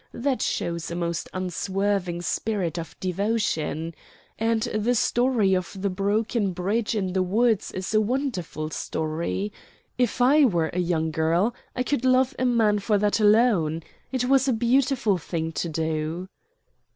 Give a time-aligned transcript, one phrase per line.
[0.15, 3.93] That shows a most unswerving spirit of devotion.
[4.39, 9.53] And the story of the broken bridge in the woods is a wonderful story.
[9.99, 13.83] If I were a young girl, I could love a man for that alone.
[14.11, 16.29] It was a beautiful thing to do."